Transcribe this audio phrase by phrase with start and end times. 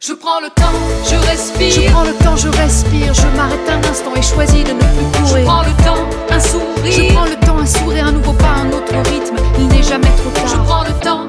[0.00, 0.72] Je prends le temps,
[1.10, 1.70] je respire.
[1.72, 5.26] Je prends le temps, je respire, je m'arrête un instant et choisis de ne plus
[5.26, 5.44] Je courir.
[5.44, 6.92] prends le temps, un sourire.
[6.92, 9.36] Je prends le temps, un sourire, un nouveau pas, un autre rythme.
[9.58, 10.64] Il n'est jamais trop Je tard.
[10.64, 11.26] prends le temps.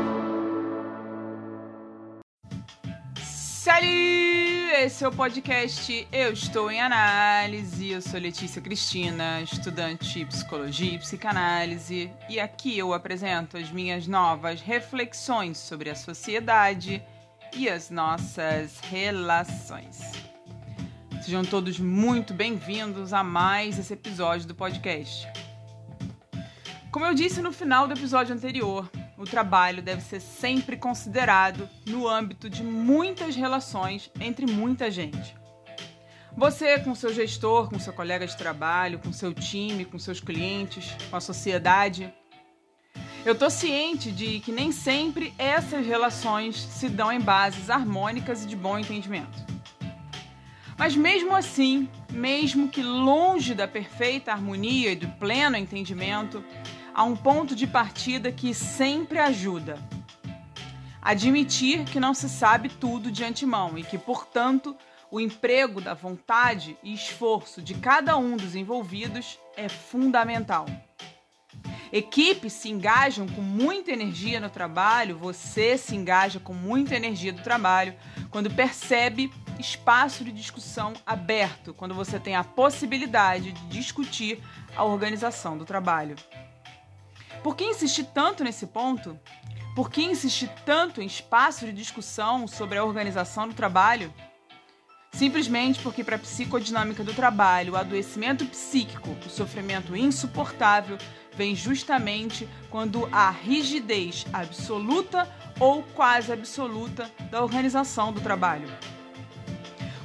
[3.23, 4.69] Salut!
[4.81, 7.89] Esse é o podcast Eu Estou em Análise.
[7.91, 14.07] Eu sou Letícia Cristina, estudante de psicologia e psicanálise, e aqui eu apresento as minhas
[14.07, 17.01] novas reflexões sobre a sociedade
[17.55, 19.99] e as nossas relações.
[21.21, 25.27] Sejam todos muito bem-vindos a mais esse episódio do podcast.
[26.91, 32.07] Como eu disse no final do episódio anterior, o trabalho deve ser sempre considerado no
[32.07, 35.35] âmbito de muitas relações entre muita gente.
[36.37, 40.95] Você com seu gestor, com seu colega de trabalho, com seu time, com seus clientes,
[41.09, 42.13] com a sociedade.
[43.25, 48.47] Eu tô ciente de que nem sempre essas relações se dão em bases harmônicas e
[48.47, 49.45] de bom entendimento.
[50.77, 56.41] Mas mesmo assim, mesmo que longe da perfeita harmonia e do pleno entendimento,
[56.93, 59.77] há um ponto de partida que sempre ajuda.
[61.01, 64.75] Admitir que não se sabe tudo de antemão e que, portanto,
[65.11, 70.65] o emprego da vontade e esforço de cada um dos envolvidos é fundamental.
[71.91, 77.41] Equipes se engajam com muita energia no trabalho, você se engaja com muita energia do
[77.41, 77.95] trabalho
[78.29, 84.41] quando percebe espaço de discussão aberto, quando você tem a possibilidade de discutir
[84.75, 86.15] a organização do trabalho.
[87.43, 89.19] Por que insistir tanto nesse ponto?
[89.75, 94.13] Por que insistir tanto em espaço de discussão sobre a organização do trabalho?
[95.11, 100.97] Simplesmente porque, para a psicodinâmica do trabalho, o adoecimento psíquico, o sofrimento insuportável,
[101.35, 105.27] vem justamente quando há rigidez absoluta
[105.59, 108.69] ou quase absoluta da organização do trabalho.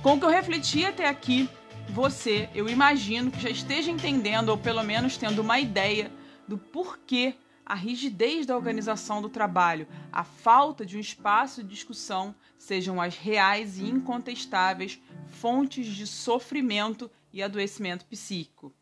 [0.02, 1.48] Com o que eu refleti até aqui,
[1.88, 6.10] você, eu imagino que já esteja entendendo ou pelo menos tendo uma ideia
[6.46, 7.34] do porquê
[7.66, 13.16] a rigidez da organização do trabalho, a falta de um espaço de discussão sejam as
[13.16, 18.72] reais e incontestáveis fontes de sofrimento e adoecimento psíquico.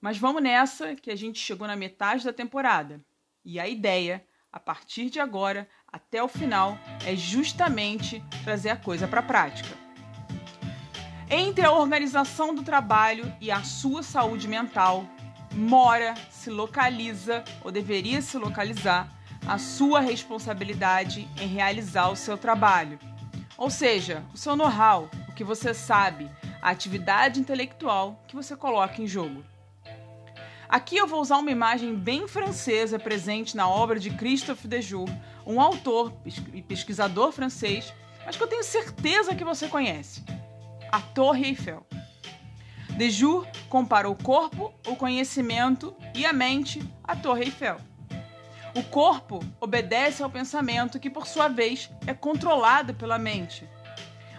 [0.00, 3.04] Mas vamos nessa, que a gente chegou na metade da temporada.
[3.44, 9.08] E a ideia, a partir de agora até o final, é justamente trazer a coisa
[9.08, 9.76] para a prática.
[11.30, 15.06] Entre a organização do trabalho e a sua saúde mental,
[15.52, 19.12] mora, se localiza ou deveria se localizar
[19.46, 22.98] a sua responsabilidade em realizar o seu trabalho.
[23.56, 29.02] Ou seja, o seu know-how, o que você sabe, a atividade intelectual que você coloca
[29.02, 29.44] em jogo.
[30.68, 35.08] Aqui eu vou usar uma imagem bem francesa presente na obra de Christophe Dejour,
[35.46, 36.12] um autor
[36.52, 37.92] e pesquisador francês,
[38.26, 40.22] mas que eu tenho certeza que você conhece.
[40.92, 41.86] A Torre Eiffel.
[42.98, 47.76] Dejour compara o corpo, o conhecimento e a mente à Torre Eiffel.
[48.74, 53.64] O corpo obedece ao pensamento que, por sua vez, é controlado pela mente.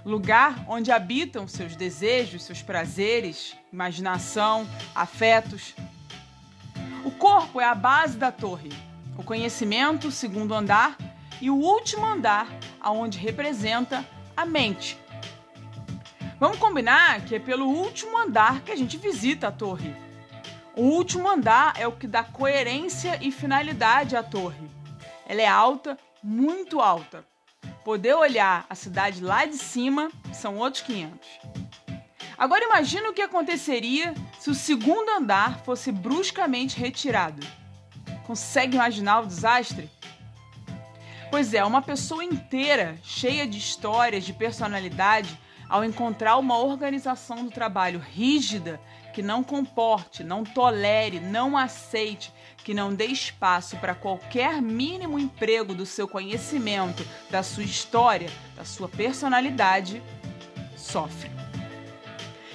[0.04, 5.74] Lugar onde habitam seus desejos, seus prazeres, imaginação, afetos.
[7.06, 8.74] O corpo é a base da torre,
[9.18, 10.98] o conhecimento, segundo andar,
[11.40, 12.50] e o último andar,
[12.82, 14.06] aonde representa
[14.36, 15.00] a mente,
[16.40, 19.94] Vamos combinar que é pelo último andar que a gente visita a torre.
[20.74, 24.72] O último andar é o que dá coerência e finalidade à torre.
[25.28, 27.26] Ela é alta, muito alta.
[27.84, 31.28] Poder olhar a cidade lá de cima são outros 500.
[32.38, 37.46] Agora imagine o que aconteceria se o segundo andar fosse bruscamente retirado.
[38.26, 39.90] Consegue imaginar o desastre?
[41.30, 45.38] Pois é, uma pessoa inteira, cheia de histórias, de personalidade,
[45.70, 48.82] ao encontrar uma organização do trabalho rígida,
[49.14, 55.76] que não comporte, não tolere, não aceite, que não dê espaço para qualquer mínimo emprego
[55.76, 60.02] do seu conhecimento, da sua história, da sua personalidade,
[60.76, 61.30] sofre.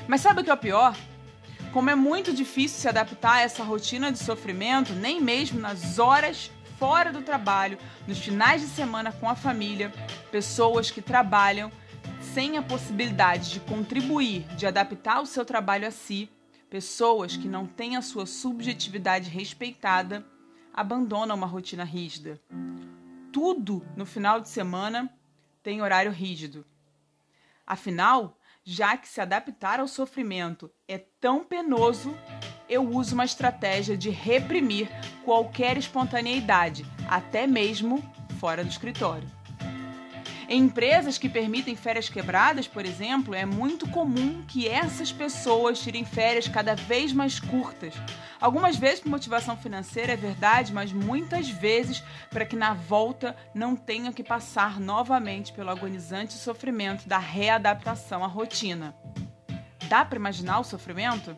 [0.08, 0.96] Mas sabe o que é o pior?
[1.72, 6.50] Como é muito difícil se adaptar a essa rotina de sofrimento, nem mesmo nas horas
[6.78, 9.92] fora do trabalho, nos finais de semana com a família,
[10.30, 11.70] pessoas que trabalham
[12.34, 16.28] sem a possibilidade de contribuir, de adaptar o seu trabalho a si,
[16.68, 20.26] pessoas que não têm a sua subjetividade respeitada
[20.72, 22.42] abandonam uma rotina rígida.
[23.32, 25.08] Tudo no final de semana
[25.62, 26.66] tem horário rígido.
[27.64, 32.18] Afinal, já que se adaptar ao sofrimento é tão penoso,
[32.68, 34.88] eu uso uma estratégia de reprimir
[35.24, 38.02] qualquer espontaneidade, até mesmo
[38.40, 39.43] fora do escritório.
[40.54, 46.04] Em empresas que permitem férias quebradas, por exemplo, é muito comum que essas pessoas tirem
[46.04, 47.92] férias cada vez mais curtas.
[48.40, 53.74] Algumas vezes por motivação financeira, é verdade, mas muitas vezes para que na volta não
[53.74, 58.94] tenham que passar novamente pelo agonizante sofrimento da readaptação à rotina.
[59.88, 61.36] Dá para imaginar o sofrimento?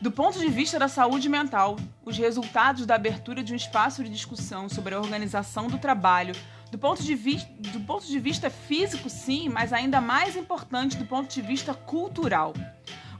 [0.00, 4.10] Do ponto de vista da saúde mental, os resultados da abertura de um espaço de
[4.10, 6.34] discussão sobre a organização do trabalho,
[6.70, 11.04] do ponto de, vi do ponto de vista físico, sim, mas ainda mais importante do
[11.04, 12.52] ponto de vista cultural.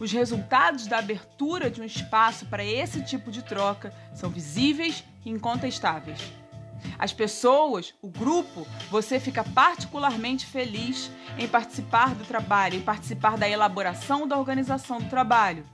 [0.00, 5.31] Os resultados da abertura de um espaço para esse tipo de troca são visíveis e
[5.31, 6.20] incontestáveis.
[6.99, 13.49] As pessoas, o grupo, você fica particularmente feliz em participar do trabalho, em participar da
[13.49, 15.64] elaboração da organização do trabalho.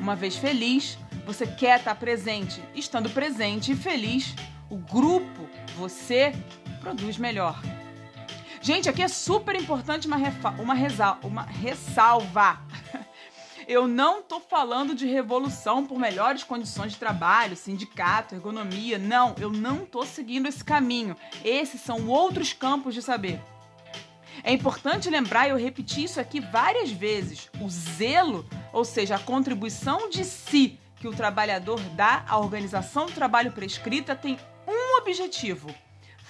[0.00, 2.62] Uma vez feliz, você quer estar presente.
[2.74, 4.34] Estando presente e feliz,
[4.70, 6.32] o grupo, você,
[6.88, 7.60] produz melhor.
[8.62, 10.16] Gente, aqui é super importante uma,
[10.58, 12.60] uma, uma ressalva.
[13.68, 18.96] Eu não estou falando de revolução por melhores condições de trabalho, sindicato, ergonomia.
[18.96, 21.14] Não, eu não estou seguindo esse caminho.
[21.44, 23.38] Esses são outros campos de saber.
[24.42, 30.08] É importante lembrar, eu repeti isso aqui várias vezes: o zelo, ou seja, a contribuição
[30.08, 35.68] de si que o trabalhador dá à organização do trabalho prescrita, tem um objetivo: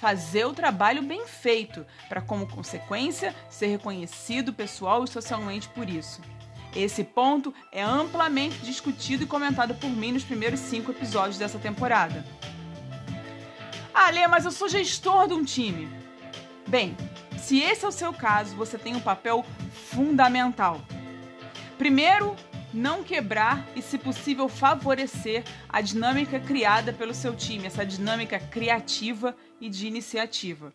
[0.00, 6.21] fazer o trabalho bem feito, para, como consequência, ser reconhecido pessoal e socialmente por isso.
[6.75, 12.25] Esse ponto é amplamente discutido e comentado por mim nos primeiros cinco episódios dessa temporada.
[13.93, 15.89] Ah, Lê, mas eu sou gestor de um time.
[16.67, 16.97] Bem,
[17.37, 19.45] se esse é o seu caso, você tem um papel
[19.91, 20.81] fundamental.
[21.77, 22.37] Primeiro,
[22.73, 29.37] não quebrar e, se possível, favorecer a dinâmica criada pelo seu time, essa dinâmica criativa
[29.61, 30.73] e de iniciativa.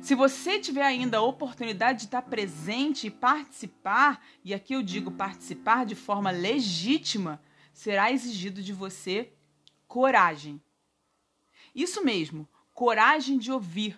[0.00, 5.10] Se você tiver ainda a oportunidade de estar presente e participar, e aqui eu digo
[5.10, 7.40] participar de forma legítima,
[7.72, 9.30] será exigido de você
[9.86, 10.60] coragem.
[11.74, 13.96] Isso mesmo, coragem de ouvir,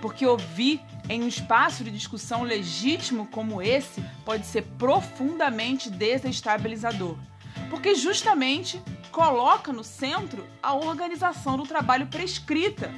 [0.00, 7.16] porque ouvir em um espaço de discussão legítimo como esse pode ser profundamente desestabilizador,
[7.70, 12.90] porque justamente coloca no centro a organização do trabalho prescrita.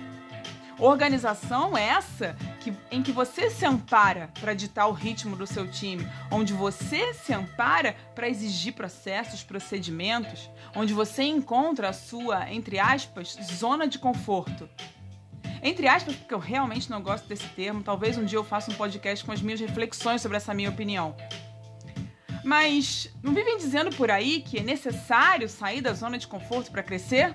[0.79, 6.07] Organização essa que, em que você se ampara para ditar o ritmo do seu time,
[6.31, 13.39] onde você se ampara para exigir processos, procedimentos, onde você encontra a sua, entre aspas,
[13.43, 14.69] zona de conforto.
[15.67, 17.83] Entre aspas, porque eu realmente não gosto desse termo.
[17.83, 21.17] Talvez um dia eu faça um podcast com as minhas reflexões sobre essa minha opinião.
[22.45, 26.85] Mas não vivem dizendo por aí que é necessário sair da zona de conforto para
[26.85, 27.35] crescer?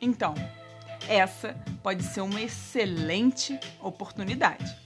[0.00, 0.34] Então,
[1.08, 4.76] essa pode ser uma excelente oportunidade.